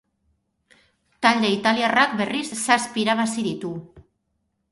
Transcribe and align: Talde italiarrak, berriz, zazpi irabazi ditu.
Talde 1.25 1.51
italiarrak, 1.57 2.17
berriz, 2.23 2.43
zazpi 2.63 3.05
irabazi 3.05 3.47
ditu. 3.51 3.75